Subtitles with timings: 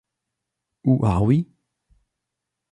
[0.83, 1.45] Who Are We?